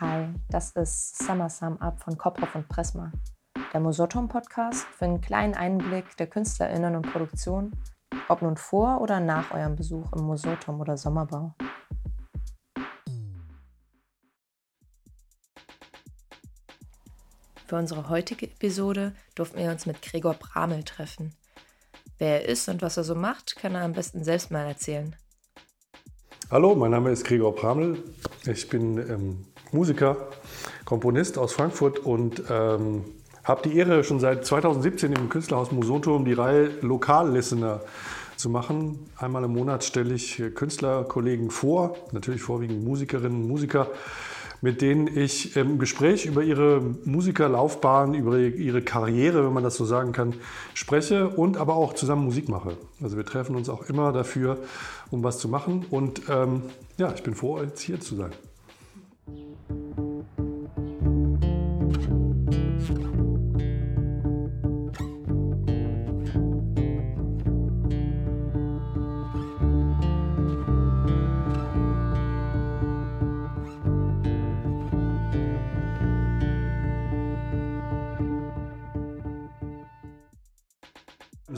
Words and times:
Hi, 0.00 0.28
das 0.48 0.70
ist 0.76 1.18
Summer 1.18 1.50
Sum 1.50 1.76
Up 1.78 2.00
von 2.00 2.16
Koproff 2.16 2.54
und 2.54 2.68
Prisma, 2.68 3.10
der 3.72 3.80
Mosotom-Podcast 3.80 4.86
für 4.96 5.06
einen 5.06 5.20
kleinen 5.20 5.54
Einblick 5.54 6.16
der 6.18 6.28
KünstlerInnen 6.28 6.94
und 6.94 7.10
Produktion, 7.10 7.72
ob 8.28 8.40
nun 8.40 8.56
vor 8.56 9.00
oder 9.00 9.18
nach 9.18 9.50
eurem 9.50 9.74
Besuch 9.74 10.12
im 10.12 10.22
Mosotom 10.22 10.80
oder 10.80 10.96
Sommerbau. 10.96 11.52
Für 17.66 17.74
unsere 17.74 18.08
heutige 18.08 18.46
Episode 18.46 19.16
durften 19.34 19.58
wir 19.58 19.72
uns 19.72 19.84
mit 19.84 20.00
Gregor 20.00 20.34
Bramel 20.34 20.84
treffen. 20.84 21.34
Wer 22.18 22.42
er 22.42 22.48
ist 22.48 22.68
und 22.68 22.82
was 22.82 22.98
er 22.98 23.02
so 23.02 23.16
macht, 23.16 23.56
kann 23.56 23.74
er 23.74 23.82
am 23.82 23.94
besten 23.94 24.22
selbst 24.22 24.52
mal 24.52 24.64
erzählen. 24.64 25.16
Hallo, 26.52 26.76
mein 26.76 26.92
Name 26.92 27.10
ist 27.10 27.24
Gregor 27.24 27.52
Bramel. 27.52 28.02
Ich 28.46 28.68
bin 28.68 28.96
ähm, 28.96 29.44
Musiker, 29.72 30.16
Komponist 30.84 31.38
aus 31.38 31.52
Frankfurt 31.52 31.98
und 31.98 32.42
ähm, 32.50 33.04
habe 33.44 33.68
die 33.68 33.76
Ehre, 33.76 34.04
schon 34.04 34.20
seit 34.20 34.44
2017 34.44 35.12
im 35.12 35.28
Künstlerhaus 35.28 35.72
Musonturm 35.72 36.24
die 36.24 36.34
Reihe 36.34 36.70
Lokallistener 36.82 37.80
zu 38.36 38.50
machen. 38.50 39.10
Einmal 39.16 39.44
im 39.44 39.52
Monat 39.52 39.84
stelle 39.84 40.14
ich 40.14 40.42
Künstlerkollegen 40.54 41.50
vor, 41.50 41.96
natürlich 42.12 42.42
vorwiegend 42.42 42.84
Musikerinnen 42.84 43.42
und 43.42 43.48
Musiker, 43.48 43.88
mit 44.60 44.82
denen 44.82 45.06
ich 45.16 45.56
im 45.56 45.78
Gespräch 45.78 46.26
über 46.26 46.42
ihre 46.42 46.80
Musikerlaufbahn, 47.04 48.14
über 48.14 48.38
ihre 48.38 48.82
Karriere, 48.82 49.44
wenn 49.44 49.52
man 49.52 49.62
das 49.62 49.76
so 49.76 49.84
sagen 49.84 50.12
kann, 50.12 50.34
spreche 50.74 51.28
und 51.28 51.56
aber 51.56 51.76
auch 51.76 51.94
zusammen 51.94 52.24
Musik 52.24 52.48
mache. 52.48 52.76
Also 53.00 53.16
wir 53.16 53.24
treffen 53.24 53.54
uns 53.54 53.68
auch 53.68 53.88
immer 53.88 54.12
dafür, 54.12 54.58
um 55.10 55.22
was 55.22 55.38
zu 55.38 55.48
machen. 55.48 55.86
Und 55.90 56.22
ähm, 56.28 56.62
ja, 56.96 57.12
ich 57.14 57.22
bin 57.22 57.34
froh, 57.34 57.60
jetzt 57.62 57.80
hier 57.80 58.00
zu 58.00 58.16
sein. 58.16 58.32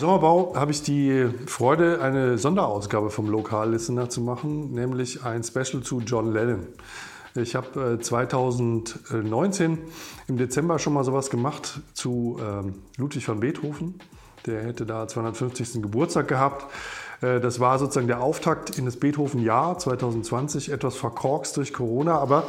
Sommerbau 0.01 0.55
habe 0.57 0.71
ich 0.71 0.83
die 0.83 1.29
Freude, 1.47 2.01
eine 2.01 2.39
Sonderausgabe 2.39 3.11
vom 3.11 3.29
Lokallistener 3.29 4.09
zu 4.09 4.23
machen, 4.23 4.73
nämlich 4.73 5.25
ein 5.25 5.45
Special 5.45 5.83
zu 5.83 6.01
John 6.01 6.33
Lennon. 6.33 6.67
Ich 7.35 7.55
habe 7.55 7.99
2019 8.01 9.79
im 10.27 10.37
Dezember 10.39 10.79
schon 10.79 10.95
mal 10.95 11.05
sowas 11.05 11.29
gemacht 11.29 11.81
zu 11.93 12.41
ähm, 12.43 12.77
Ludwig 12.97 13.29
van 13.29 13.41
Beethoven. 13.41 14.01
Der 14.47 14.63
hätte 14.63 14.87
da 14.87 15.07
250. 15.07 15.83
Geburtstag 15.83 16.29
gehabt. 16.29 16.65
Äh, 17.21 17.39
das 17.39 17.61
war 17.61 17.79
sozusagen 17.79 18.09
der 18.09 18.23
Auftakt 18.23 18.79
in 18.79 18.87
das 18.87 18.97
Beethoven-Jahr 18.97 19.79
2020, 19.79 20.73
etwas 20.73 20.97
verkorkst 20.97 21.59
durch 21.59 21.75
Corona. 21.75 22.19
Aber 22.19 22.45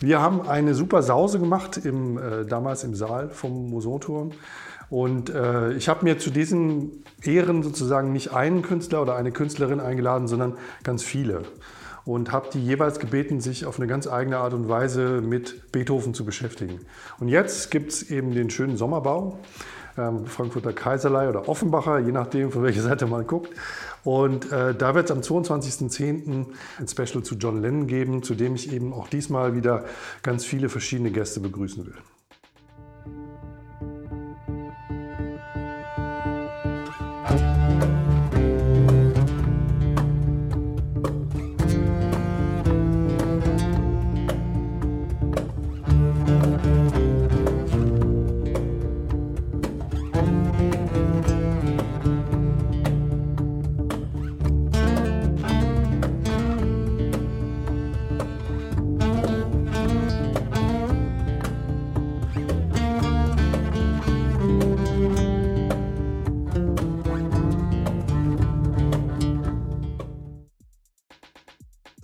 wir 0.00 0.20
haben 0.20 0.46
eine 0.46 0.74
super 0.74 1.04
Sause 1.04 1.38
gemacht, 1.38 1.76
im, 1.76 2.18
äh, 2.18 2.44
damals 2.44 2.82
im 2.82 2.96
Saal 2.96 3.30
vom 3.30 3.70
Mosorturm. 3.70 4.32
Und 4.88 5.30
äh, 5.30 5.72
ich 5.72 5.88
habe 5.88 6.04
mir 6.04 6.18
zu 6.18 6.30
diesen 6.30 7.04
Ehren 7.22 7.62
sozusagen 7.62 8.12
nicht 8.12 8.32
einen 8.32 8.62
Künstler 8.62 9.02
oder 9.02 9.16
eine 9.16 9.32
Künstlerin 9.32 9.80
eingeladen, 9.80 10.28
sondern 10.28 10.54
ganz 10.84 11.02
viele. 11.02 11.42
Und 12.04 12.30
habe 12.30 12.48
die 12.52 12.64
jeweils 12.64 13.00
gebeten, 13.00 13.40
sich 13.40 13.66
auf 13.66 13.78
eine 13.78 13.88
ganz 13.88 14.06
eigene 14.06 14.38
Art 14.38 14.54
und 14.54 14.68
Weise 14.68 15.20
mit 15.20 15.72
Beethoven 15.72 16.14
zu 16.14 16.24
beschäftigen. 16.24 16.80
Und 17.18 17.28
jetzt 17.28 17.72
gibt 17.72 17.90
es 17.90 18.10
eben 18.10 18.32
den 18.32 18.48
schönen 18.48 18.76
Sommerbau, 18.76 19.40
ähm, 19.98 20.26
Frankfurter 20.26 20.72
Kaiserlei 20.72 21.28
oder 21.28 21.48
Offenbacher, 21.48 21.98
je 21.98 22.12
nachdem, 22.12 22.52
von 22.52 22.62
welcher 22.62 22.82
Seite 22.82 23.06
man 23.06 23.26
guckt. 23.26 23.50
Und 24.04 24.52
äh, 24.52 24.72
da 24.72 24.94
wird 24.94 25.06
es 25.06 25.10
am 25.10 25.18
22.10. 25.18 26.46
ein 26.78 26.88
Special 26.88 27.24
zu 27.24 27.34
John 27.34 27.60
Lennon 27.60 27.88
geben, 27.88 28.22
zu 28.22 28.36
dem 28.36 28.54
ich 28.54 28.72
eben 28.72 28.92
auch 28.92 29.08
diesmal 29.08 29.56
wieder 29.56 29.84
ganz 30.22 30.44
viele 30.44 30.68
verschiedene 30.68 31.10
Gäste 31.10 31.40
begrüßen 31.40 31.86
will. 31.86 31.94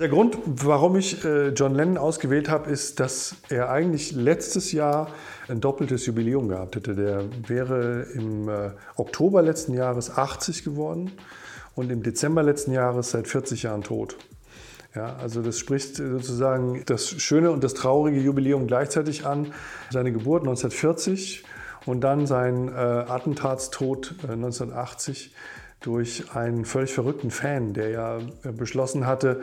Der 0.03 0.09
Grund, 0.09 0.37
warum 0.47 0.97
ich 0.97 1.25
äh, 1.25 1.51
John 1.51 1.77
Lennon 1.77 1.97
ausgewählt 1.97 2.51
habe, 2.51 2.69
ist, 2.69 2.99
dass 2.99 3.37
er 3.51 3.71
eigentlich 3.71 4.11
letztes 4.11 4.73
Jahr 4.73 5.07
ein 5.47 5.61
doppeltes 5.61 6.07
Jubiläum 6.07 6.49
gehabt 6.49 6.75
hätte. 6.75 6.97
Der 6.97 7.23
wäre 7.47 8.09
im 8.13 8.49
äh, 8.49 8.71
Oktober 8.97 9.43
letzten 9.43 9.75
Jahres 9.75 10.11
80 10.11 10.65
geworden 10.65 11.13
und 11.77 11.93
im 11.93 12.03
Dezember 12.03 12.43
letzten 12.43 12.73
Jahres 12.73 13.13
seit 13.13 13.29
40 13.29 13.63
Jahren 13.63 13.85
tot. 13.85 14.17
Ja, 14.97 15.15
also 15.23 15.41
das 15.41 15.61
spricht 15.61 15.99
sozusagen 15.99 16.83
das 16.87 17.09
schöne 17.09 17.53
und 17.53 17.63
das 17.63 17.75
traurige 17.75 18.19
Jubiläum 18.19 18.67
gleichzeitig 18.67 19.25
an. 19.25 19.53
Seine 19.93 20.11
Geburt 20.11 20.43
1940 20.43 21.45
und 21.87 22.01
dann 22.01 22.27
sein 22.27 22.67
äh, 22.67 22.73
Attentatstod 22.73 24.17
1980 24.23 25.33
durch 25.83 26.35
einen 26.35 26.65
völlig 26.65 26.93
verrückten 26.93 27.31
Fan, 27.31 27.75
der 27.75 27.91
ja 27.91 28.19
äh, 28.19 28.53
beschlossen 28.53 29.07
hatte, 29.07 29.41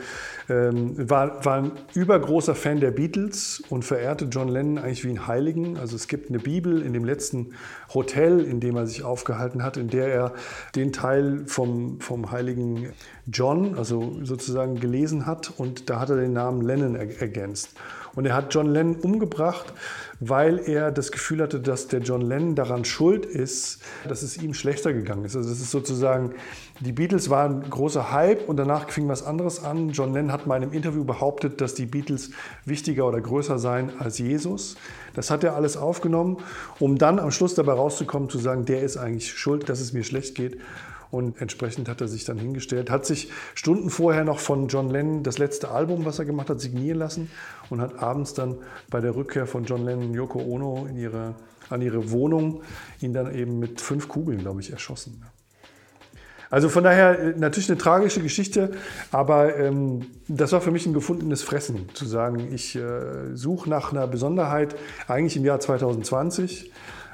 ähm, 0.50 1.10
war, 1.10 1.44
war 1.46 1.58
ein 1.58 1.72
übergroßer 1.94 2.56
Fan 2.56 2.80
der 2.80 2.92
Beatles 2.92 3.62
und 3.70 3.84
verehrte 3.84 4.26
John 4.26 4.48
Lennon 4.48 4.78
eigentlich 4.78 5.04
wie 5.04 5.10
einen 5.10 5.28
Heiligen. 5.28 5.78
Also 5.78 5.96
es 5.96 6.08
gibt 6.08 6.30
eine 6.30 6.40
Bibel 6.40 6.82
in 6.82 6.94
dem 6.94 7.06
letzten 7.06 7.54
Hotel, 7.94 8.42
in 8.42 8.60
dem 8.60 8.76
er 8.76 8.88
sich 8.88 9.04
aufgehalten 9.04 9.64
hat, 9.64 9.78
in 9.78 9.90
der 9.90 10.08
er 10.08 10.34
den 10.76 10.94
Teil 10.94 11.44
vom, 11.46 12.00
vom 12.00 12.32
heiligen 12.32 12.94
John, 13.28 13.78
also 13.78 14.20
sozusagen 14.24 14.80
gelesen 14.80 15.26
hat 15.26 15.52
und 15.58 15.90
da 15.90 16.00
hat 16.00 16.10
er 16.10 16.18
den 16.18 16.34
Namen 16.34 16.62
Lennon 16.62 16.96
ergänzt. 16.96 17.76
Und 18.16 18.26
er 18.26 18.36
hat 18.36 18.54
John 18.54 18.68
Lennon 18.68 18.96
umgebracht, 18.98 19.74
weil 20.20 20.60
er 20.60 20.92
das 20.92 21.12
Gefühl 21.12 21.42
hatte, 21.42 21.60
dass 21.60 21.88
der 21.88 22.02
John 22.02 22.22
Lennon 22.22 22.56
daran 22.56 22.84
schuld 22.84 23.26
ist, 23.26 23.82
dass 24.08 24.22
es 24.22 24.42
ihm 24.42 24.54
schlechter 24.54 24.94
gegangen 24.94 25.26
ist. 25.26 25.36
Also 25.36 25.50
das 25.50 25.60
ist 25.60 25.72
sozusagen, 25.72 26.34
die 26.82 26.92
Beatles 26.92 27.30
waren 27.30 27.64
ein 27.64 27.70
großer 27.70 28.12
Hype 28.12 28.50
und 28.50 28.58
danach 28.58 28.90
fing 28.90 29.08
was 29.08 29.24
anderes 29.24 29.64
an. 29.64 29.90
John 29.90 30.14
Lennon 30.14 30.32
hat 30.32 30.48
mal 30.48 30.58
in 30.58 30.64
einem 30.64 30.74
Interview 30.74 31.06
behauptet, 31.06 31.62
dass 31.62 31.74
die 31.74 31.86
Beatles 31.86 32.32
wichtiger 32.66 33.08
oder 33.08 33.22
größer 33.22 33.60
seien 33.60 33.92
als 34.00 34.18
Jesus. 34.18 34.76
Das 35.14 35.32
hat 35.32 35.44
er 35.44 35.56
alles 35.56 35.78
aufgenommen, 35.78 36.38
um 36.80 36.98
dann 36.98 37.20
am 37.20 37.32
Schluss 37.32 37.56
dabei 37.56 37.74
rauszukommen, 37.74 38.30
zu 38.30 38.40
sagen, 38.40 38.66
der 38.66 38.82
ist 38.82 38.98
eigentlich 38.98 39.32
schuld, 39.32 39.70
dass 39.70 39.80
es 39.80 39.94
mir 39.94 40.04
schlecht 40.04 40.36
geht. 40.36 40.58
Und 41.12 41.42
entsprechend 41.42 41.90
hat 41.90 42.02
er 42.02 42.08
sich 42.08 42.24
dann 42.24 42.38
hingestellt, 42.38 42.92
hat 42.92 43.06
sich 43.06 43.32
Stunden 43.56 43.90
vorher 43.90 44.24
noch 44.24 44.40
von 44.40 44.68
John 44.68 44.90
Lennon 44.90 45.24
das 45.24 45.40
letzte 45.40 45.72
Album, 45.72 46.06
was 46.06 46.20
er 46.20 46.26
gemacht 46.26 46.50
hat, 46.50 46.62
signieren 46.62 47.00
lassen 47.00 47.32
und 47.70 47.82
hat 47.82 47.98
abends 47.98 48.36
dann 48.36 48.58
bei 48.92 49.02
der 49.02 49.16
Rückkehr 49.16 49.48
von 49.48 49.66
John 49.66 49.84
Lennon 49.84 50.14
Yoko 50.14 50.40
Ono 50.40 50.86
in 50.88 50.98
ihre, 50.98 51.34
an 51.70 51.82
ihre 51.82 52.12
Wohnung 52.12 52.62
ihn 53.02 53.14
dann 53.14 53.34
eben 53.34 53.58
mit 53.58 53.82
fünf 53.82 54.08
Kugeln, 54.08 54.40
glaube 54.40 54.62
ich, 54.62 54.72
erschossen. 54.72 55.24
Also 56.52 56.70
von 56.70 56.84
daher 56.84 57.20
äh, 57.20 57.34
natürlich 57.38 57.70
eine 57.70 57.78
tragische 57.78 58.22
Geschichte, 58.22 58.72
aber 59.12 59.56
ähm, 59.58 60.08
das 60.28 60.52
war 60.52 60.62
für 60.62 60.72
mich 60.72 60.86
ein 60.86 60.94
gefundenes 60.94 61.44
Fressen, 61.44 61.90
zu 61.94 62.06
sagen, 62.06 62.52
ich 62.54 62.76
äh, 62.76 63.36
suche 63.36 63.70
nach 63.70 63.92
einer 63.92 64.08
Besonderheit 64.08 64.76
eigentlich 65.08 65.38
im 65.38 65.46
Jahr 65.46 65.60
2020 65.60 66.72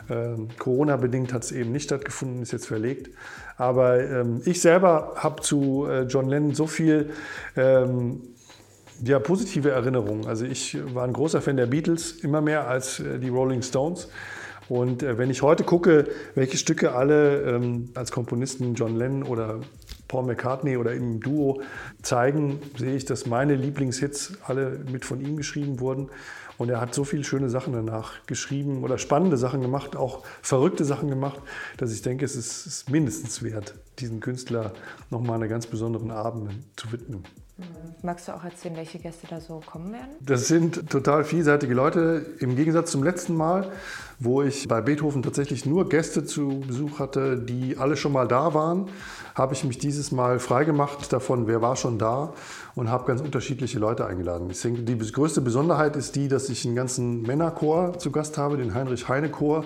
ähm, 0.09 0.49
Corona-bedingt 0.57 1.33
hat 1.33 1.43
es 1.43 1.51
eben 1.51 1.71
nicht 1.71 1.85
stattgefunden, 1.85 2.41
ist 2.41 2.51
jetzt 2.51 2.67
verlegt. 2.67 3.09
Aber 3.57 3.99
ähm, 3.99 4.41
ich 4.45 4.61
selber 4.61 5.13
habe 5.15 5.41
zu 5.41 5.87
äh, 5.87 6.03
John 6.03 6.27
Lennon 6.27 6.53
so 6.53 6.67
viel 6.67 7.11
ähm, 7.55 8.21
ja, 9.03 9.19
positive 9.19 9.71
Erinnerungen. 9.71 10.25
Also 10.27 10.45
ich 10.45 10.77
war 10.93 11.03
ein 11.03 11.13
großer 11.13 11.41
Fan 11.41 11.57
der 11.57 11.67
Beatles, 11.67 12.11
immer 12.11 12.41
mehr 12.41 12.67
als 12.67 12.99
äh, 12.99 13.19
die 13.19 13.29
Rolling 13.29 13.61
Stones. 13.61 14.09
Und 14.67 15.03
äh, 15.03 15.17
wenn 15.17 15.29
ich 15.29 15.41
heute 15.41 15.63
gucke, 15.63 16.05
welche 16.33 16.57
Stücke 16.57 16.93
alle 16.93 17.41
ähm, 17.41 17.89
als 17.93 18.11
Komponisten 18.11 18.73
John 18.73 18.95
Lennon 18.95 19.23
oder 19.23 19.59
Paul 20.07 20.25
McCartney 20.25 20.77
oder 20.77 20.93
im 20.93 21.19
Duo 21.19 21.61
zeigen, 22.01 22.59
sehe 22.77 22.95
ich, 22.95 23.05
dass 23.05 23.25
meine 23.25 23.55
Lieblingshits 23.55 24.37
alle 24.45 24.79
mit 24.91 25.05
von 25.05 25.21
ihm 25.21 25.37
geschrieben 25.37 25.79
wurden. 25.79 26.09
Und 26.57 26.69
er 26.69 26.79
hat 26.79 26.93
so 26.93 27.03
viele 27.03 27.23
schöne 27.23 27.49
Sachen 27.49 27.73
danach 27.73 28.25
geschrieben 28.27 28.83
oder 28.83 28.97
spannende 28.97 29.37
Sachen 29.37 29.61
gemacht, 29.61 29.95
auch 29.95 30.23
verrückte 30.41 30.85
Sachen 30.85 31.09
gemacht, 31.09 31.39
dass 31.77 31.91
ich 31.91 32.01
denke, 32.01 32.23
es 32.25 32.35
ist, 32.35 32.65
ist 32.65 32.89
mindestens 32.89 33.43
wert, 33.43 33.75
diesen 33.99 34.19
Künstler 34.19 34.73
nochmal 35.09 35.41
einen 35.41 35.49
ganz 35.49 35.67
besonderen 35.67 36.11
Abend 36.11 36.51
zu 36.75 36.91
widmen. 36.91 37.23
Magst 38.01 38.27
du 38.27 38.33
auch 38.33 38.43
erzählen, 38.43 38.75
welche 38.75 38.99
Gäste 38.99 39.27
da 39.29 39.39
so 39.39 39.61
kommen 39.65 39.93
werden? 39.93 40.09
Das 40.19 40.47
sind 40.47 40.89
total 40.89 41.23
vielseitige 41.23 41.73
Leute. 41.73 42.25
Im 42.39 42.57
Gegensatz 42.57 42.91
zum 42.91 43.01
letzten 43.01 43.33
Mal, 43.33 43.71
wo 44.19 44.41
ich 44.41 44.67
bei 44.67 44.81
Beethoven 44.81 45.23
tatsächlich 45.23 45.65
nur 45.65 45.87
Gäste 45.87 46.25
zu 46.25 46.61
Besuch 46.67 46.99
hatte, 46.99 47.37
die 47.37 47.77
alle 47.77 47.95
schon 47.95 48.11
mal 48.11 48.27
da 48.27 48.53
waren, 48.53 48.89
habe 49.35 49.53
ich 49.53 49.63
mich 49.63 49.77
dieses 49.77 50.11
Mal 50.11 50.39
freigemacht 50.39 51.13
davon, 51.13 51.47
wer 51.47 51.61
war 51.61 51.77
schon 51.77 51.97
da 51.97 52.33
und 52.75 52.89
habe 52.89 53.05
ganz 53.05 53.21
unterschiedliche 53.21 53.79
Leute 53.79 54.05
eingeladen. 54.05 54.49
Ich 54.49 54.61
denke, 54.61 54.81
die 54.81 54.97
größte 54.97 55.39
Besonderheit 55.39 55.95
ist 55.95 56.17
die, 56.17 56.27
dass 56.27 56.49
ich 56.49 56.65
einen 56.65 56.75
ganzen 56.75 57.21
Männerchor 57.21 57.97
zu 57.97 58.11
Gast 58.11 58.37
habe, 58.37 58.57
den 58.57 58.73
Heinrich 58.73 59.07
Heine 59.07 59.29
Chor, 59.29 59.63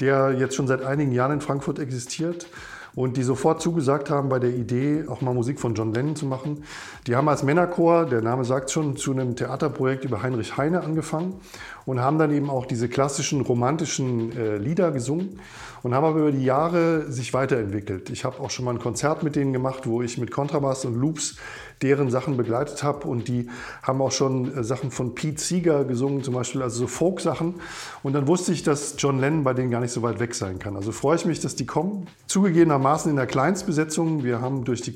der 0.00 0.32
jetzt 0.32 0.54
schon 0.54 0.66
seit 0.66 0.82
einigen 0.82 1.12
Jahren 1.12 1.32
in 1.32 1.40
Frankfurt 1.42 1.78
existiert 1.78 2.46
und 2.94 3.16
die 3.16 3.22
sofort 3.22 3.62
zugesagt 3.62 4.10
haben 4.10 4.28
bei 4.28 4.38
der 4.38 4.50
Idee, 4.50 5.04
auch 5.08 5.20
mal 5.20 5.34
Musik 5.34 5.60
von 5.60 5.74
John 5.74 5.94
Lennon 5.94 6.16
zu 6.16 6.26
machen. 6.26 6.64
Die 7.06 7.16
haben 7.16 7.28
als 7.28 7.42
Männerchor, 7.42 8.06
der 8.06 8.20
Name 8.20 8.44
sagt 8.44 8.70
schon, 8.70 8.96
zu 8.96 9.12
einem 9.12 9.36
Theaterprojekt 9.36 10.04
über 10.04 10.22
Heinrich 10.22 10.56
Heine 10.56 10.82
angefangen 10.82 11.40
und 11.86 12.00
haben 12.00 12.18
dann 12.18 12.32
eben 12.32 12.50
auch 12.50 12.66
diese 12.66 12.88
klassischen 12.88 13.40
romantischen 13.40 14.36
äh, 14.36 14.56
Lieder 14.56 14.90
gesungen 14.92 15.40
und 15.82 15.94
haben 15.94 16.04
aber 16.04 16.20
über 16.20 16.32
die 16.32 16.44
Jahre 16.44 17.10
sich 17.10 17.34
weiterentwickelt. 17.34 18.10
Ich 18.10 18.24
habe 18.24 18.40
auch 18.40 18.50
schon 18.50 18.64
mal 18.64 18.72
ein 18.72 18.78
Konzert 18.78 19.22
mit 19.22 19.36
denen 19.36 19.52
gemacht, 19.52 19.86
wo 19.86 20.02
ich 20.02 20.18
mit 20.18 20.30
Kontrabass 20.30 20.84
und 20.84 20.94
Loops 20.94 21.36
deren 21.82 22.10
Sachen 22.10 22.36
begleitet 22.36 22.82
habe 22.82 23.08
und 23.08 23.28
die 23.28 23.48
haben 23.82 24.00
auch 24.00 24.12
schon 24.12 24.56
äh, 24.56 24.64
Sachen 24.64 24.90
von 24.90 25.14
Pete 25.14 25.40
Seeger 25.40 25.84
gesungen, 25.84 26.22
zum 26.22 26.34
Beispiel, 26.34 26.62
also 26.62 26.80
so 26.80 26.86
Folk-Sachen. 26.86 27.54
Und 28.02 28.12
dann 28.12 28.28
wusste 28.28 28.52
ich, 28.52 28.62
dass 28.62 28.94
John 28.98 29.18
Lennon 29.18 29.44
bei 29.44 29.52
denen 29.52 29.70
gar 29.70 29.80
nicht 29.80 29.92
so 29.92 30.02
weit 30.02 30.20
weg 30.20 30.34
sein 30.34 30.58
kann. 30.58 30.76
Also 30.76 30.92
freue 30.92 31.16
ich 31.16 31.24
mich, 31.24 31.40
dass 31.40 31.56
die 31.56 31.66
kommen. 31.66 32.06
Zugegebenermaßen 32.26 33.10
in 33.10 33.16
der 33.16 33.26
Kleinstbesetzung. 33.26 34.22
Wir 34.22 34.40
haben 34.40 34.64
durch 34.64 34.82
die 34.82 34.94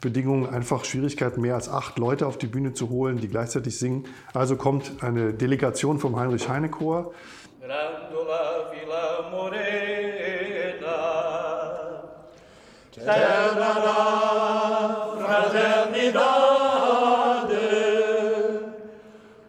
Corona-Bedingungen 0.00 0.48
einfach 0.48 0.84
Schwierigkeiten, 0.84 1.40
mehr 1.40 1.54
als 1.54 1.68
acht 1.68 1.98
Leute 1.98 2.26
auf 2.26 2.38
die 2.38 2.46
Bühne 2.46 2.72
zu 2.72 2.88
holen, 2.88 3.18
die 3.18 3.28
gleichzeitig 3.28 3.78
singen. 3.78 4.08
Also 4.32 4.56
kommt 4.56 5.02
eine 5.02 5.34
Delegation 5.34 5.98
vom 5.98 6.18
Heinrich 6.18 6.48
Heine 6.48 6.70
Chor. 6.70 7.12
Grandola 7.60 8.72
Villa 8.72 9.28
Morena, 9.30 9.60
terra 12.92 13.74
fraternidade, 15.18 16.40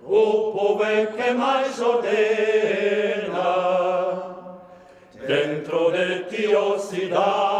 o 0.04 0.52
povo 0.52 0.84
é 0.84 1.06
que 1.06 1.34
mais 1.34 1.80
ordena, 1.80 3.46
dentro 5.26 5.92
de 5.92 6.26
ti, 6.30 6.48
cidade, 6.80 7.51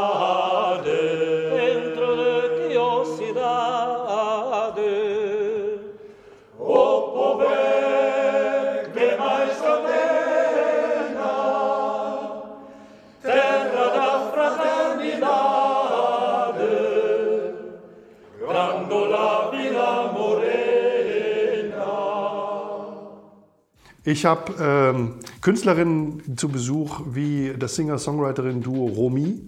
Ich 24.04 24.26
habe 24.26 24.54
ähm, 24.60 25.16
Künstlerinnen 25.42 26.36
zu 26.36 26.50
Besuch 26.50 27.02
wie 27.14 27.54
das 27.58 27.76
Singer-Songwriterin-Duo 27.76 28.88
Romy. 28.88 29.48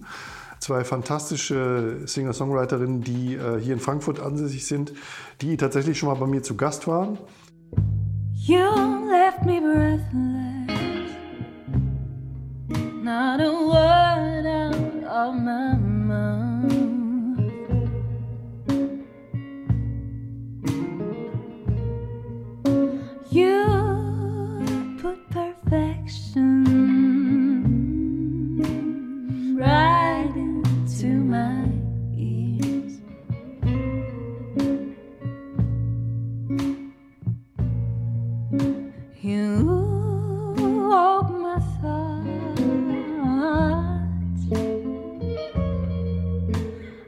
Zwei 0.60 0.84
fantastische 0.84 2.02
Singer-Songwriterinnen, 2.06 3.02
die 3.02 3.34
äh, 3.34 3.60
hier 3.60 3.74
in 3.74 3.80
Frankfurt 3.80 4.20
ansässig 4.20 4.66
sind, 4.66 4.92
die 5.40 5.56
tatsächlich 5.56 5.98
schon 5.98 6.08
mal 6.08 6.14
bei 6.14 6.26
mir 6.26 6.42
zu 6.42 6.56
Gast 6.56 6.86
waren. 6.86 7.18
You 8.32 8.70
left 9.10 9.44
me 9.44 9.60
breathless, 9.60 11.10
not 13.02 13.40
a 13.40 13.50
word 13.50 14.46
out 14.46 15.04
of 15.04 15.34
my 15.34 15.76
mouth. 15.76 16.53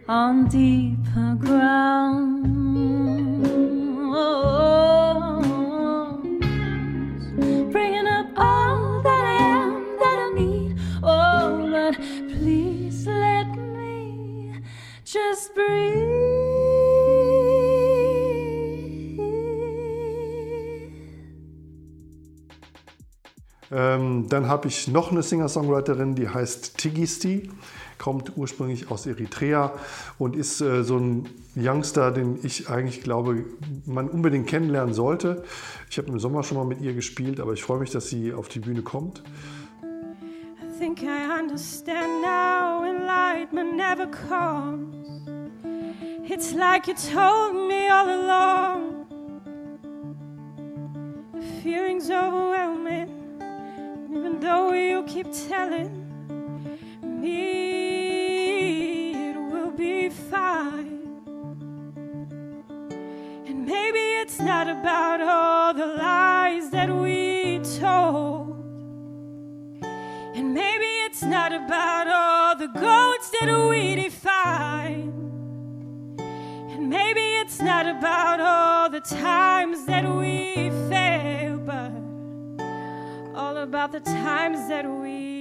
on 0.09 0.47
deeper 0.49 1.37
ground. 1.41 3.16
Ähm, 23.77 24.27
dann 24.31 24.49
habe 24.49 24.69
ich 24.69 24.89
noch 24.89 25.13
eine 25.13 25.23
Singer-Songwriterin, 25.23 26.15
die 26.15 26.31
heißt 26.31 26.79
Tigisti, 26.79 27.51
kommt 27.99 28.33
ursprünglich 28.35 28.91
aus 28.91 29.05
Eritrea 29.05 29.75
und 30.19 30.35
ist 30.35 30.63
äh, 30.63 30.83
so 30.83 30.97
ein 30.97 31.29
Youngster, 31.55 32.11
den 32.11 32.39
ich 32.43 32.71
eigentlich 32.71 33.03
glaube, 33.03 33.45
man 33.85 34.09
unbedingt 34.09 34.47
kennenlernen 34.47 34.95
sollte. 34.95 35.45
Ich 35.91 35.99
habe 35.99 36.09
im 36.09 36.19
Sommer 36.19 36.43
schon 36.43 36.57
mal 36.57 36.65
mit 36.65 36.81
ihr 36.81 36.95
gespielt, 36.95 37.39
aber 37.39 37.53
ich 37.53 37.63
freue 37.63 37.79
mich, 37.79 37.91
dass 37.91 38.09
sie 38.09 38.33
auf 38.33 38.49
die 38.49 38.61
Bühne 38.61 38.81
kommt. 38.81 39.23
I 39.83 40.79
think 40.79 41.03
I 41.03 41.39
understand 41.39 42.23
now 42.23 42.83
enlightenment 42.83 43.77
never 43.77 44.07
comes. 44.07 44.97
It's 46.25 46.55
like 46.55 46.87
you 46.87 46.95
told 46.95 47.55
me 47.69 47.91
all 47.91 48.09
along. 48.09 49.07
The 51.35 51.63
feeling's 51.63 52.11
overwhelming. 52.11 53.16
Even 54.17 54.41
though 54.41 54.73
you 54.73 55.03
keep 55.03 55.27
telling 55.49 55.91
me 57.03 57.51
it 59.29 59.37
will 59.37 59.71
be 59.71 60.09
fine. 60.09 61.03
And 63.47 63.67
maybe 63.67 63.99
it's 64.23 64.41
not 64.41 64.69
about 64.69 65.21
all 65.21 65.75
the 65.75 65.87
lies 65.87 66.71
that 66.71 66.89
we 66.89 67.61
told. 67.79 68.57
And 70.35 70.55
maybe 70.55 70.87
it's 71.07 71.23
not 71.23 71.53
about 71.53 72.09
all 72.09 72.57
the 72.57 72.69
goats 72.69 73.31
that 73.39 73.69
we 73.69 73.97
defined. 73.97 75.13
And 76.19 76.89
maybe 76.89 77.21
it's 77.21 77.61
not 77.61 77.87
about 77.87 78.41
all 78.41 78.89
the 78.89 79.01
times 79.01 79.85
that 79.85 80.09
we 80.09 80.71
failed, 80.89 81.67
but 81.67 82.06
all 83.57 83.63
about 83.63 83.93
the 83.93 84.01
times 84.01 84.69
that 84.69 84.85
we. 84.85 85.37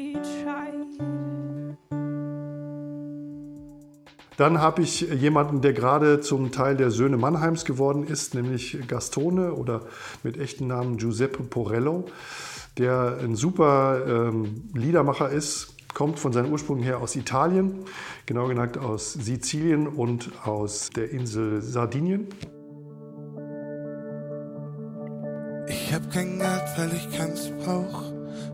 Dann 4.38 4.60
habe 4.60 4.82
ich 4.82 5.00
jemanden, 5.00 5.62
der 5.62 5.72
gerade 5.72 6.20
zum 6.20 6.52
Teil 6.52 6.76
der 6.76 6.92
Söhne 6.92 7.16
Mannheims 7.16 7.64
geworden 7.64 8.06
ist, 8.06 8.36
nämlich 8.36 8.78
Gastone 8.86 9.54
oder 9.54 9.84
mit 10.24 10.38
echten 10.38 10.68
Namen 10.68 10.98
Giuseppe 10.98 11.44
Porello, 11.44 12.06
der 12.78 13.20
ein 13.24 13.36
super 13.36 14.02
ähm, 14.06 14.70
Liedermacher 14.74 15.30
ist, 15.30 15.74
kommt 15.94 16.20
von 16.20 16.34
seinen 16.34 16.52
Ursprüngen 16.52 16.84
her 16.84 17.00
aus 17.00 17.16
Italien, 17.16 17.86
genau 18.26 18.48
gesagt 18.48 18.78
aus 18.78 19.14
Sizilien 19.14 19.88
und 19.88 20.32
aus 20.46 20.90
der 20.90 21.12
Insel 21.12 21.62
Sardinien. 21.62 22.28
Hab 25.96 26.12
kein 26.12 26.38
Geld, 26.38 26.64
weil 26.76 26.94
ich 26.94 27.18
keins 27.18 27.52
brauch. 27.64 28.04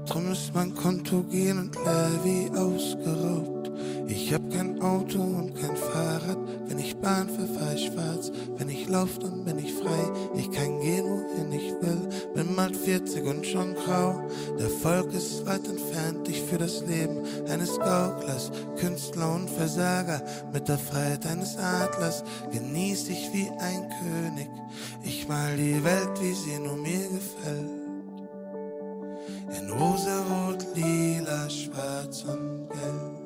Drum 0.06 0.32
ist 0.32 0.54
mein 0.54 0.76
Konto 0.76 1.24
gehen 1.24 1.58
und 1.58 1.76
leer 1.76 2.12
wie 2.24 2.50
ausgeraubt. 2.56 3.72
Ich 4.08 4.32
hab 4.32 4.48
kein 4.52 4.80
Auto 4.80 5.20
und 5.20 5.56
kein 5.56 5.76
Fahrrad. 5.76 6.38
Wenn 6.68 6.78
ich 6.78 6.96
Bahn 6.98 7.28
für 7.30 7.48
fahr 7.48 7.74
ich 7.74 7.88
schwarz. 7.88 8.32
Wenn 8.58 8.70
ich 8.70 8.88
lauf, 8.88 9.18
dann 9.20 9.44
bin 9.44 9.58
ich 9.58 9.74
frei. 9.74 10.12
Ich 10.36 10.52
kann 10.52 10.82
gehen, 10.82 11.06
wohin 11.06 11.52
ich 11.52 11.72
will. 11.82 12.10
Bin 12.62 12.74
mal 12.74 12.74
40 12.74 13.26
und 13.26 13.46
schon 13.46 13.74
grau. 13.74 14.22
Der 14.60 14.70
Volk 14.70 15.14
ist 15.14 15.46
weit 15.48 15.68
entfernt. 15.68 16.28
Ich 16.28 16.42
für 16.44 16.58
das 16.60 16.82
Leben 16.82 17.24
eines 17.48 17.80
Gauklers, 17.80 18.52
Künstler 18.78 19.34
und 19.34 19.50
Versager. 19.50 20.22
Mit 20.54 20.68
der 20.68 20.78
Freiheit 20.78 21.26
eines 21.26 21.58
Adlers 21.58 22.24
genieß 22.52 23.10
ich 23.10 23.34
wie 23.34 23.50
ein 23.50 23.90
König. 24.04 24.50
Ich 25.04 25.28
mal 25.28 25.56
die 25.58 25.84
Welt, 25.84 26.22
wie 26.22 26.34
sie 26.34 26.60
nur 26.60 26.78
mir 26.78 27.08
gefällt. 27.10 27.70
In 29.58 29.72
rosa, 29.72 30.24
rot, 30.30 30.66
lila, 30.76 31.50
schwarz 31.50 32.24
und 32.26 32.70
gelb. 32.70 33.22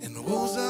In 0.00 0.16
rosa, 0.16 0.69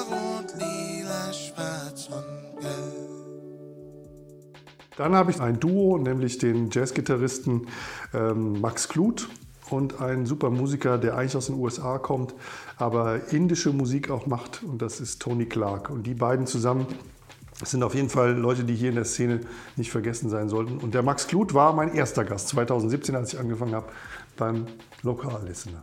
Dann 5.00 5.14
habe 5.14 5.30
ich 5.30 5.40
ein 5.40 5.59
Duo, 5.59 5.97
nämlich 5.97 6.37
den 6.37 6.69
Jazzgitarristen 6.71 7.69
ähm, 8.12 8.61
Max 8.61 8.87
Kluth 8.87 9.30
und 9.71 10.02
einen 10.02 10.26
super 10.26 10.50
Musiker, 10.50 10.99
der 10.99 11.16
eigentlich 11.16 11.37
aus 11.38 11.47
den 11.47 11.57
USA 11.57 11.97
kommt, 11.97 12.35
aber 12.76 13.33
indische 13.33 13.73
Musik 13.73 14.11
auch 14.11 14.26
macht 14.26 14.62
und 14.62 14.83
das 14.83 15.00
ist 15.00 15.23
Tony 15.23 15.47
Clark. 15.47 15.88
Und 15.88 16.02
die 16.02 16.12
beiden 16.12 16.47
zusammen 16.47 16.87
sind 17.64 17.83
auf 17.83 17.95
jeden 17.95 18.11
Fall 18.11 18.35
Leute, 18.37 18.64
die 18.64 18.75
hier 18.75 18.90
in 18.90 18.97
der 18.97 19.07
Szene 19.07 19.40
nicht 19.76 19.90
vergessen 19.90 20.28
sein 20.28 20.50
sollten. 20.50 20.76
Und 20.76 20.92
der 20.92 21.02
Max 21.02 21.26
Kluth 21.26 21.54
war 21.54 21.73
mein 21.73 21.95
erster 21.95 22.26
Gast 22.26 22.49
2017, 22.49 23.16
als 23.16 23.33
ich 23.33 23.40
angefangen 23.40 23.75
habe 23.75 23.87
beim 24.37 24.66
Lokallistener. 25.02 25.83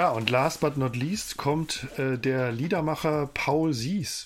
Ja, 0.00 0.12
und 0.12 0.30
last 0.30 0.60
but 0.62 0.78
not 0.78 0.96
least 0.96 1.36
kommt 1.36 1.86
äh, 1.98 2.16
der 2.16 2.52
Liedermacher 2.52 3.28
Paul 3.34 3.74
Sies. 3.74 4.24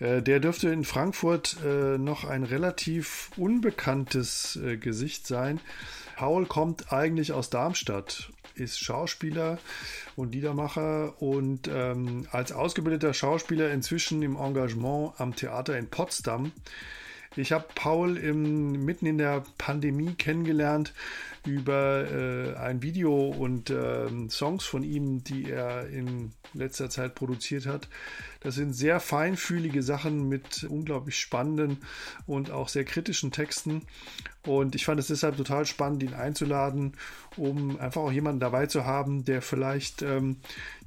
Äh, 0.00 0.20
der 0.20 0.40
dürfte 0.40 0.68
in 0.70 0.82
Frankfurt 0.82 1.58
äh, 1.64 1.96
noch 1.96 2.24
ein 2.24 2.42
relativ 2.42 3.30
unbekanntes 3.36 4.56
äh, 4.56 4.76
Gesicht 4.76 5.28
sein. 5.28 5.60
Paul 6.16 6.46
kommt 6.46 6.92
eigentlich 6.92 7.32
aus 7.32 7.50
Darmstadt, 7.50 8.32
ist 8.56 8.80
Schauspieler 8.80 9.58
und 10.16 10.34
Liedermacher 10.34 11.22
und 11.22 11.70
ähm, 11.72 12.26
als 12.32 12.50
ausgebildeter 12.50 13.14
Schauspieler 13.14 13.70
inzwischen 13.70 14.22
im 14.22 14.34
Engagement 14.34 15.12
am 15.18 15.36
Theater 15.36 15.78
in 15.78 15.88
Potsdam. 15.88 16.50
Ich 17.36 17.52
habe 17.52 17.66
Paul 17.74 18.16
im, 18.16 18.84
mitten 18.84 19.06
in 19.06 19.18
der 19.18 19.44
Pandemie 19.58 20.14
kennengelernt 20.14 20.94
über 21.46 22.10
äh, 22.10 22.56
ein 22.56 22.82
Video 22.82 23.14
und 23.28 23.70
äh, 23.70 24.06
Songs 24.28 24.64
von 24.64 24.82
ihm, 24.82 25.24
die 25.24 25.50
er 25.50 25.88
in 25.88 26.32
letzter 26.52 26.90
Zeit 26.90 27.14
produziert 27.14 27.66
hat. 27.66 27.88
Das 28.40 28.54
sind 28.54 28.72
sehr 28.72 29.00
feinfühlige 29.00 29.82
Sachen 29.82 30.28
mit 30.28 30.64
unglaublich 30.64 31.18
spannenden 31.18 31.78
und 32.26 32.50
auch 32.50 32.68
sehr 32.68 32.84
kritischen 32.84 33.32
Texten. 33.32 33.82
Und 34.44 34.76
ich 34.76 34.84
fand 34.84 35.00
es 35.00 35.08
deshalb 35.08 35.36
total 35.36 35.66
spannend, 35.66 36.04
ihn 36.04 36.14
einzuladen, 36.14 36.92
um 37.36 37.78
einfach 37.80 38.02
auch 38.02 38.12
jemanden 38.12 38.38
dabei 38.38 38.66
zu 38.66 38.84
haben, 38.84 39.24
der 39.24 39.42
vielleicht 39.42 40.02
ähm, 40.02 40.36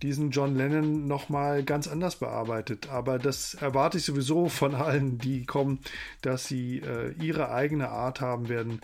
diesen 0.01 0.31
John 0.31 0.55
Lennon 0.55 1.07
nochmal 1.07 1.63
ganz 1.63 1.87
anders 1.87 2.15
bearbeitet. 2.15 2.89
Aber 2.89 3.19
das 3.19 3.55
erwarte 3.55 3.97
ich 3.97 4.05
sowieso 4.05 4.47
von 4.47 4.75
allen, 4.75 5.17
die 5.17 5.45
kommen, 5.45 5.79
dass 6.21 6.47
sie 6.47 6.77
äh, 6.77 7.11
ihre 7.21 7.51
eigene 7.51 7.89
Art 7.89 8.21
haben 8.21 8.47
werden, 8.47 8.79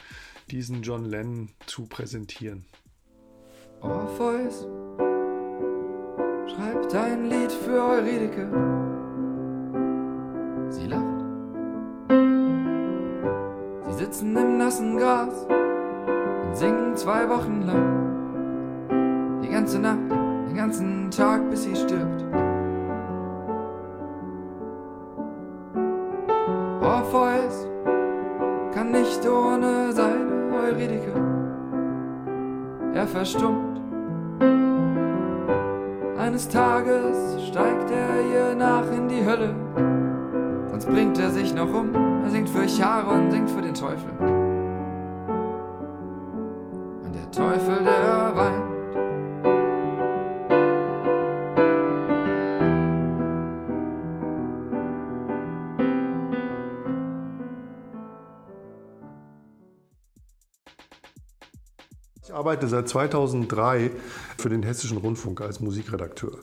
diesen 0.52 0.82
John 0.84 1.06
Lennon 1.06 1.50
zu 1.66 1.86
präsentieren. 1.86 2.66
Orpheus 3.82 4.68
schreibt 6.48 6.96
ein 6.96 7.25
Lied 7.25 7.52
für 7.52 7.84
Eurydike. 7.84 8.48
Sie 10.70 10.88
lacht. 10.88 11.04
Sie 13.88 13.94
sitzen 13.94 14.36
im 14.36 14.58
nassen 14.58 14.98
Gras 14.98 15.46
und 15.46 16.56
singen 16.56 16.96
zwei 16.96 17.28
Wochen 17.30 17.62
lang. 17.64 19.42
Die 19.44 19.50
ganze 19.50 19.80
Nacht, 19.80 20.12
den 20.12 20.56
ganzen 20.56 21.12
Tag, 21.12 21.50
bis 21.50 21.64
sie 21.64 21.75
stirbt. 21.75 22.24
Orpheus 26.82 27.68
kann 28.74 28.92
nicht 28.92 29.25
ohne 29.28 29.94
Eurydike. 30.65 31.13
Er 32.93 33.07
verstummt. 33.07 33.79
Eines 36.17 36.48
Tages 36.48 37.45
steigt 37.48 37.91
er 37.91 38.22
ihr 38.34 38.55
nach 38.55 38.89
in 38.91 39.07
die 39.07 39.24
Hölle. 39.24 39.53
Sonst 40.69 40.88
bringt 40.88 41.19
er 41.19 41.29
sich 41.29 41.53
noch 41.53 41.72
um. 41.72 41.93
Er 42.24 42.29
singt 42.31 42.50
für 42.50 42.67
Charon, 42.67 43.29
singt 43.29 43.50
für 43.51 43.62
den 43.62 43.75
Teufel. 43.75 44.12
Und 47.03 47.13
der 47.13 47.29
Teufel, 47.31 47.75
Ich 62.27 62.34
arbeite 62.34 62.67
seit 62.67 62.89
2003 62.89 63.91
für 64.39 64.50
den 64.50 64.63
Hessischen 64.63 64.98
Rundfunk 64.98 65.41
als 65.41 65.60
Musikredakteur. 65.60 66.39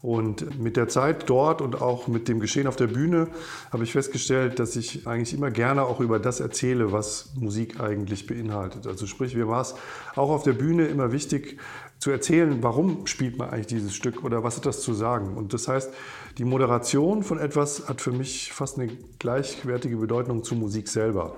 Und 0.00 0.60
mit 0.60 0.76
der 0.76 0.86
Zeit 0.86 1.28
dort 1.28 1.60
und 1.60 1.82
auch 1.82 2.06
mit 2.06 2.28
dem 2.28 2.38
Geschehen 2.38 2.68
auf 2.68 2.76
der 2.76 2.86
Bühne 2.86 3.26
habe 3.72 3.82
ich 3.82 3.90
festgestellt, 3.90 4.60
dass 4.60 4.76
ich 4.76 5.08
eigentlich 5.08 5.34
immer 5.34 5.50
gerne 5.50 5.82
auch 5.82 5.98
über 5.98 6.20
das 6.20 6.38
erzähle, 6.38 6.92
was 6.92 7.32
Musik 7.34 7.80
eigentlich 7.80 8.28
beinhaltet. 8.28 8.86
Also 8.86 9.06
sprich, 9.06 9.34
mir 9.34 9.48
war 9.48 9.62
es 9.62 9.74
auch 10.14 10.30
auf 10.30 10.44
der 10.44 10.52
Bühne 10.52 10.86
immer 10.86 11.10
wichtig 11.10 11.58
zu 11.98 12.12
erzählen, 12.12 12.62
warum 12.62 13.08
spielt 13.08 13.36
man 13.36 13.50
eigentlich 13.50 13.66
dieses 13.66 13.92
Stück 13.92 14.22
oder 14.22 14.44
was 14.44 14.58
hat 14.58 14.66
das 14.66 14.82
zu 14.82 14.94
sagen. 14.94 15.36
Und 15.36 15.52
das 15.52 15.66
heißt, 15.66 15.92
die 16.38 16.44
Moderation 16.44 17.24
von 17.24 17.40
etwas 17.40 17.88
hat 17.88 18.00
für 18.00 18.12
mich 18.12 18.52
fast 18.52 18.78
eine 18.78 18.92
gleichwertige 19.18 19.96
Bedeutung 19.96 20.44
zur 20.44 20.58
Musik 20.58 20.86
selber. 20.86 21.34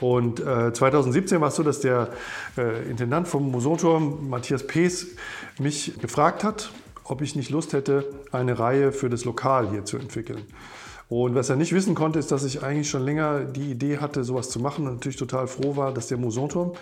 Und 0.00 0.40
äh, 0.40 0.72
2017 0.72 1.40
war 1.40 1.48
es 1.48 1.56
so, 1.56 1.62
dass 1.62 1.80
der 1.80 2.08
äh, 2.56 2.88
Intendant 2.88 3.28
vom 3.28 3.50
Museumturm, 3.50 4.28
Matthias 4.28 4.66
Pees, 4.66 5.16
mich 5.58 5.98
gefragt 6.00 6.42
hat, 6.42 6.72
ob 7.04 7.22
ich 7.22 7.36
nicht 7.36 7.50
Lust 7.50 7.72
hätte, 7.72 8.06
eine 8.32 8.58
Reihe 8.58 8.92
für 8.92 9.10
das 9.10 9.24
Lokal 9.24 9.68
hier 9.70 9.84
zu 9.84 9.98
entwickeln. 9.98 10.44
Und 11.10 11.34
was 11.34 11.50
er 11.50 11.56
nicht 11.56 11.72
wissen 11.72 11.96
konnte, 11.96 12.20
ist, 12.20 12.30
dass 12.30 12.44
ich 12.44 12.62
eigentlich 12.62 12.88
schon 12.88 13.04
länger 13.04 13.40
die 13.40 13.72
Idee 13.72 13.98
hatte, 13.98 14.22
sowas 14.22 14.48
zu 14.48 14.60
machen 14.60 14.86
und 14.86 14.94
natürlich 14.94 15.18
total 15.18 15.48
froh 15.48 15.76
war, 15.76 15.92
dass 15.92 16.06
der 16.06 16.18
Museumturm 16.18 16.74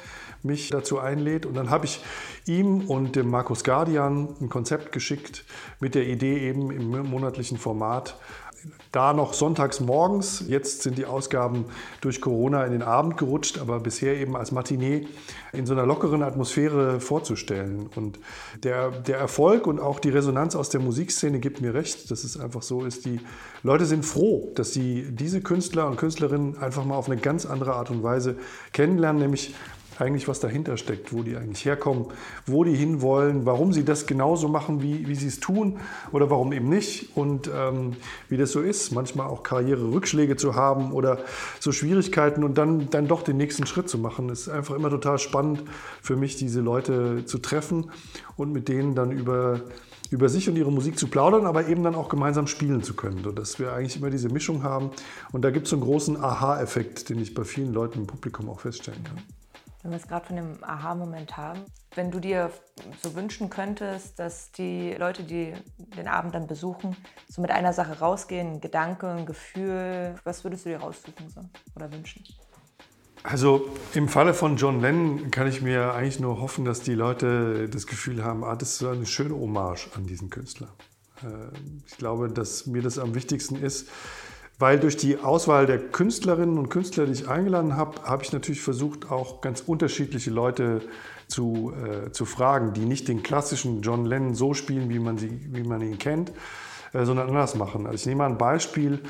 mich 0.42 0.68
dazu 0.68 0.98
einlädt. 0.98 1.46
Und 1.46 1.54
dann 1.54 1.70
habe 1.70 1.86
ich 1.86 2.00
ihm 2.44 2.82
und 2.82 3.16
dem 3.16 3.30
Markus 3.30 3.64
Guardian 3.64 4.28
ein 4.38 4.50
Konzept 4.50 4.92
geschickt 4.92 5.44
mit 5.80 5.94
der 5.94 6.06
Idee 6.06 6.46
eben 6.46 6.70
im 6.70 6.90
monatlichen 7.08 7.56
Format 7.56 8.16
da 8.92 9.12
noch 9.12 9.34
sonntags 9.34 9.80
morgens. 9.80 10.44
Jetzt 10.46 10.82
sind 10.82 10.98
die 10.98 11.04
Ausgaben 11.04 11.66
durch 12.00 12.20
Corona 12.20 12.64
in 12.64 12.72
den 12.72 12.82
Abend 12.82 13.16
gerutscht, 13.16 13.58
aber 13.58 13.80
bisher 13.80 14.16
eben 14.16 14.36
als 14.36 14.52
Matinee 14.52 15.06
in 15.52 15.66
so 15.66 15.72
einer 15.72 15.86
lockeren 15.86 16.22
Atmosphäre 16.22 17.00
vorzustellen. 17.00 17.88
Und 17.94 18.18
der, 18.62 18.90
der 18.90 19.18
Erfolg 19.18 19.66
und 19.66 19.80
auch 19.80 20.00
die 20.00 20.10
Resonanz 20.10 20.56
aus 20.56 20.68
der 20.70 20.80
Musikszene 20.80 21.38
gibt 21.38 21.60
mir 21.60 21.74
recht, 21.74 22.10
dass 22.10 22.24
es 22.24 22.38
einfach 22.38 22.62
so 22.62 22.84
ist. 22.84 23.04
Die 23.06 23.20
Leute 23.62 23.86
sind 23.86 24.04
froh, 24.04 24.50
dass 24.54 24.72
sie 24.72 25.06
diese 25.10 25.40
Künstler 25.40 25.86
und 25.86 25.96
Künstlerinnen 25.96 26.58
einfach 26.58 26.84
mal 26.84 26.96
auf 26.96 27.08
eine 27.08 27.20
ganz 27.20 27.46
andere 27.46 27.74
Art 27.74 27.90
und 27.90 28.02
Weise 28.02 28.36
kennenlernen, 28.72 29.22
nämlich 29.22 29.54
eigentlich, 30.00 30.28
was 30.28 30.40
dahinter 30.40 30.76
steckt, 30.76 31.12
wo 31.12 31.22
die 31.22 31.36
eigentlich 31.36 31.64
herkommen, 31.64 32.06
wo 32.46 32.64
die 32.64 32.74
hinwollen, 32.74 33.46
warum 33.46 33.72
sie 33.72 33.84
das 33.84 34.06
genauso 34.06 34.48
machen, 34.48 34.82
wie, 34.82 35.08
wie 35.08 35.14
sie 35.14 35.28
es 35.28 35.40
tun 35.40 35.78
oder 36.12 36.30
warum 36.30 36.52
eben 36.52 36.68
nicht 36.68 37.16
und 37.16 37.50
ähm, 37.54 37.96
wie 38.28 38.36
das 38.36 38.52
so 38.52 38.60
ist, 38.60 38.92
manchmal 38.92 39.26
auch 39.26 39.42
Karriererückschläge 39.42 40.36
zu 40.36 40.54
haben 40.54 40.92
oder 40.92 41.18
so 41.60 41.72
Schwierigkeiten 41.72 42.44
und 42.44 42.58
dann, 42.58 42.90
dann 42.90 43.08
doch 43.08 43.22
den 43.22 43.36
nächsten 43.36 43.66
Schritt 43.66 43.88
zu 43.88 43.98
machen. 43.98 44.30
Es 44.30 44.42
ist 44.42 44.48
einfach 44.48 44.74
immer 44.74 44.90
total 44.90 45.18
spannend 45.18 45.62
für 46.02 46.16
mich, 46.16 46.36
diese 46.36 46.60
Leute 46.60 47.24
zu 47.24 47.38
treffen 47.38 47.90
und 48.36 48.52
mit 48.52 48.68
denen 48.68 48.94
dann 48.94 49.12
über 49.12 49.60
über 50.10 50.28
sich 50.28 50.48
und 50.48 50.56
ihre 50.56 50.72
Musik 50.72 50.98
zu 50.98 51.08
plaudern, 51.08 51.46
aber 51.46 51.68
eben 51.68 51.82
dann 51.82 51.94
auch 51.94 52.08
gemeinsam 52.08 52.46
spielen 52.46 52.82
zu 52.82 52.94
können, 52.94 53.22
sodass 53.22 53.58
wir 53.58 53.72
eigentlich 53.72 53.96
immer 53.96 54.10
diese 54.10 54.28
Mischung 54.28 54.62
haben. 54.62 54.90
Und 55.32 55.42
da 55.42 55.50
gibt 55.50 55.66
es 55.66 55.70
so 55.70 55.76
einen 55.76 55.84
großen 55.84 56.16
Aha-Effekt, 56.16 57.10
den 57.10 57.20
ich 57.20 57.34
bei 57.34 57.44
vielen 57.44 57.72
Leuten 57.72 58.00
im 58.00 58.06
Publikum 58.06 58.48
auch 58.48 58.60
feststellen 58.60 59.04
kann. 59.04 59.18
Wenn 59.82 59.92
wir 59.92 59.98
es 59.98 60.08
gerade 60.08 60.26
von 60.26 60.36
dem 60.36 60.64
Aha-Moment 60.64 61.36
haben, 61.36 61.60
wenn 61.94 62.10
du 62.10 62.18
dir 62.18 62.50
so 63.00 63.14
wünschen 63.14 63.48
könntest, 63.48 64.18
dass 64.18 64.50
die 64.50 64.92
Leute, 64.94 65.22
die 65.22 65.54
den 65.96 66.08
Abend 66.08 66.34
dann 66.34 66.46
besuchen, 66.46 66.96
so 67.28 67.40
mit 67.40 67.50
einer 67.50 67.72
Sache 67.72 67.98
rausgehen, 67.98 68.54
ein 68.54 68.60
Gedanke, 68.60 69.08
ein 69.08 69.24
Gefühl, 69.24 70.16
was 70.24 70.44
würdest 70.44 70.66
du 70.66 70.70
dir 70.70 70.78
raussuchen 70.78 71.28
so, 71.28 71.42
oder 71.76 71.92
wünschen? 71.92 72.24
Also 73.22 73.68
im 73.94 74.08
Falle 74.08 74.34
von 74.34 74.56
John 74.56 74.80
Lennon 74.80 75.30
kann 75.30 75.46
ich 75.48 75.60
mir 75.60 75.92
eigentlich 75.94 76.20
nur 76.20 76.40
hoffen, 76.40 76.64
dass 76.64 76.80
die 76.80 76.94
Leute 76.94 77.68
das 77.68 77.86
Gefühl 77.86 78.24
haben, 78.24 78.44
ah, 78.44 78.56
das 78.56 78.74
ist 78.74 78.84
eine 78.84 79.06
schöne 79.06 79.34
Hommage 79.34 79.88
an 79.94 80.06
diesen 80.06 80.30
Künstler. 80.30 80.68
Äh, 81.22 81.56
ich 81.86 81.96
glaube, 81.96 82.28
dass 82.28 82.66
mir 82.66 82.82
das 82.82 82.98
am 82.98 83.14
wichtigsten 83.14 83.56
ist, 83.56 83.88
weil 84.58 84.80
durch 84.80 84.96
die 84.96 85.18
Auswahl 85.18 85.66
der 85.66 85.78
Künstlerinnen 85.78 86.58
und 86.58 86.68
Künstler, 86.68 87.06
die 87.06 87.12
ich 87.12 87.28
eingeladen 87.28 87.76
habe, 87.76 88.02
habe 88.02 88.24
ich 88.24 88.32
natürlich 88.32 88.60
versucht, 88.60 89.10
auch 89.10 89.40
ganz 89.40 89.60
unterschiedliche 89.60 90.30
Leute 90.30 90.82
zu, 91.28 91.72
äh, 91.72 92.10
zu 92.10 92.24
fragen, 92.24 92.72
die 92.72 92.84
nicht 92.84 93.06
den 93.06 93.22
klassischen 93.22 93.82
John 93.82 94.04
Lennon 94.04 94.34
so 94.34 94.54
spielen, 94.54 94.88
wie 94.88 94.98
man, 94.98 95.18
sie, 95.18 95.30
wie 95.52 95.62
man 95.62 95.80
ihn 95.82 95.98
kennt, 95.98 96.32
äh, 96.92 97.04
sondern 97.04 97.28
anders 97.28 97.54
machen. 97.54 97.86
Also 97.86 97.96
ich 97.96 98.06
nehme 98.06 98.18
mal 98.18 98.30
ein 98.30 98.38
Beispiel. 98.38 99.00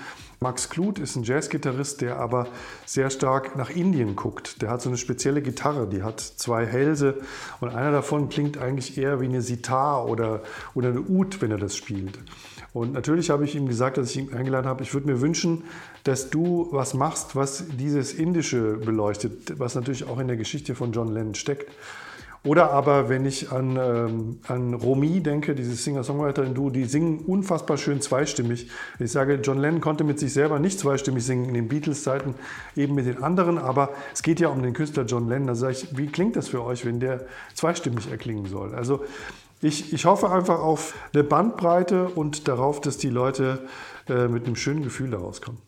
Max 0.41 0.69
Kluth 0.69 0.99
ist 0.99 1.17
ein 1.17 1.25
Jazzgitarrist, 1.25 2.01
der 2.01 2.19
aber 2.19 2.47
sehr 2.85 3.11
stark 3.11 3.57
nach 3.57 3.71
Indien 3.71 4.17
guckt. 4.17 4.63
Der 4.63 4.71
hat 4.71 4.83
so 4.83 4.89
eine 4.89 4.99
spezielle 4.99 5.43
Gitarre, 5.43 5.89
die 5.89 6.03
hat 6.03 6.21
zwei 6.21 6.67
Hälse 6.67 7.21
und 7.61 7.71
einer 7.71 7.91
davon 7.91 8.29
klingt 8.29 8.59
eigentlich 8.59 8.99
eher 8.99 9.21
wie 9.21 9.25
eine 9.25 9.43
Sitar 9.43 10.07
oder, 10.07 10.43
oder 10.75 10.91
eine 10.91 11.01
Ud, 11.01 11.41
wenn 11.41 11.51
er 11.51 11.59
das 11.59 11.77
spielt. 11.77 12.19
Und 12.73 12.93
natürlich 12.93 13.31
habe 13.31 13.45
ich 13.45 13.55
ihm 13.55 13.67
gesagt, 13.67 13.97
dass 13.97 14.11
ich 14.11 14.19
ihn 14.19 14.35
eingeladen 14.35 14.67
habe, 14.67 14.83
ich 14.83 14.93
würde 14.93 15.07
mir 15.07 15.21
wünschen, 15.21 15.65
dass 16.05 16.31
du 16.31 16.69
was 16.71 16.95
machst, 16.95 17.35
was 17.35 17.65
dieses 17.79 18.13
Indische 18.13 18.77
beleuchtet, 18.77 19.59
was 19.59 19.75
natürlich 19.75 20.07
auch 20.07 20.19
in 20.19 20.29
der 20.29 20.37
Geschichte 20.37 20.75
von 20.75 20.93
John 20.93 21.13
Lennon 21.13 21.35
steckt. 21.35 21.71
Oder 22.45 22.71
aber, 22.71 23.09
wenn 23.09 23.27
ich 23.27 23.51
an, 23.51 23.77
ähm, 23.77 24.39
an 24.47 24.73
Romy 24.75 25.21
denke, 25.21 25.57
diese 25.57 25.75
Singer-Songwriterin-Duo, 25.75 26.71
die 26.71 26.85
singen 26.85 27.25
unfassbar 27.27 27.77
schön 27.77 28.01
zweistimmig. 28.01 28.71
Ich 29.01 29.11
sage, 29.11 29.41
John 29.43 29.59
Lennon 29.59 29.81
konnte 29.81 30.05
mit 30.05 30.21
sich 30.21 30.33
selber 30.33 30.61
nicht 30.61 30.79
zweistimmig 30.79 31.25
singen 31.25 31.47
in 31.47 31.55
den 31.55 31.69
Beatles-Zeiten, 31.69 32.35
eben 32.77 32.95
mit 32.95 33.07
den 33.07 33.23
anderen, 33.25 33.59
aber 33.59 33.91
es 34.15 34.23
geht 34.23 34.39
ja 34.39 34.49
um 34.49 34.63
den 34.63 34.73
Künstler 34.73 35.05
John 35.05 35.29
Lennon. 35.29 35.49
Da 35.49 35.55
sage 35.57 35.73
ich, 35.73 35.99
wie 35.99 36.07
klingt 36.07 36.37
das 36.37 36.49
für 36.49 36.63
euch, 36.63 36.87
wenn 36.87 37.01
der 37.01 37.27
zweistimmig 37.55 38.09
erklingen 38.09 38.47
soll? 38.47 38.73
Also 38.75 39.05
ich, 39.61 39.93
ich 39.93 40.05
hoffe 40.05 40.31
einfach 40.31 40.61
auf 40.61 40.95
eine 41.13 41.25
Bandbreite 41.25 42.09
und 42.09 42.49
darauf, 42.49 42.81
dass 42.81 42.97
die 42.97 43.11
Leute 43.11 43.67
äh, 44.09 44.29
mit 44.29 44.47
einem 44.47 44.57
schönen 44.57 44.83
Gefühl 44.83 45.11
daraus 45.11 45.41
kommen. 45.41 45.59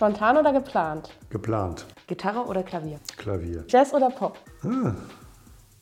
Spontan 0.00 0.38
oder 0.38 0.54
geplant? 0.54 1.10
Geplant. 1.28 1.84
Gitarre 2.06 2.46
oder 2.46 2.62
Klavier? 2.62 2.98
Klavier. 3.18 3.66
Jazz 3.68 3.92
oder 3.92 4.08
Pop? 4.08 4.38
Ah, 4.64 4.94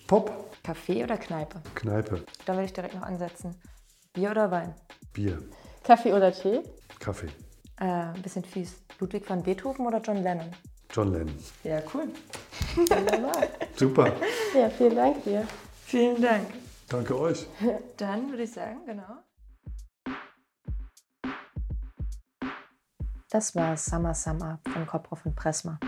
Pop. 0.08 0.56
Kaffee 0.64 1.04
oder 1.04 1.16
Kneipe? 1.16 1.62
Kneipe. 1.76 2.24
Da 2.44 2.56
will 2.56 2.64
ich 2.64 2.72
direkt 2.72 2.96
noch 2.96 3.02
ansetzen. 3.02 3.54
Bier 4.12 4.32
oder 4.32 4.50
Wein? 4.50 4.74
Bier. 5.12 5.38
Kaffee 5.84 6.12
oder 6.12 6.32
Tee? 6.32 6.64
Kaffee. 6.98 7.28
Äh, 7.78 7.84
ein 7.84 8.20
bisschen 8.20 8.42
fies. 8.44 8.82
Ludwig 8.98 9.22
van 9.30 9.40
Beethoven 9.40 9.86
oder 9.86 10.00
John 10.00 10.20
Lennon? 10.20 10.50
John 10.90 11.12
Lennon. 11.12 11.38
Ja, 11.62 11.80
cool. 11.94 12.08
Super. 13.76 14.12
Ja, 14.52 14.68
vielen 14.68 14.96
Dank 14.96 15.22
dir. 15.22 15.46
Vielen 15.84 16.20
Dank. 16.20 16.48
Danke 16.88 17.16
euch. 17.16 17.46
Dann 17.96 18.30
würde 18.30 18.42
ich 18.42 18.52
sagen, 18.52 18.80
genau. 18.84 19.22
Das 23.30 23.54
war 23.54 23.76
Summer 23.76 24.14
Summer 24.14 24.58
von 24.72 24.86
Koproff 24.86 25.26
und 25.26 25.36
Pressma. 25.36 25.78